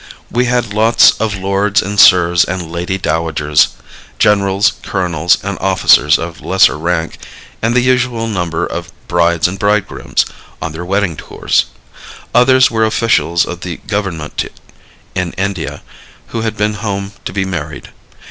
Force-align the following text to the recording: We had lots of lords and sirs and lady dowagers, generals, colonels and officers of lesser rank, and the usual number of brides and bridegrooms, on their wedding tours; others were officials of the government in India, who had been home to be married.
We 0.31 0.45
had 0.45 0.73
lots 0.73 1.11
of 1.21 1.35
lords 1.37 1.79
and 1.79 1.99
sirs 1.99 2.43
and 2.43 2.71
lady 2.71 2.97
dowagers, 2.97 3.67
generals, 4.17 4.73
colonels 4.81 5.37
and 5.43 5.59
officers 5.61 6.17
of 6.17 6.41
lesser 6.41 6.75
rank, 6.75 7.19
and 7.61 7.75
the 7.75 7.81
usual 7.81 8.25
number 8.25 8.65
of 8.65 8.91
brides 9.07 9.47
and 9.47 9.59
bridegrooms, 9.59 10.25
on 10.59 10.71
their 10.71 10.85
wedding 10.85 11.17
tours; 11.17 11.65
others 12.33 12.71
were 12.71 12.83
officials 12.83 13.45
of 13.45 13.61
the 13.61 13.77
government 13.85 14.43
in 15.13 15.33
India, 15.33 15.83
who 16.29 16.41
had 16.41 16.57
been 16.57 16.73
home 16.81 17.11
to 17.25 17.31
be 17.31 17.45
married. 17.45 17.89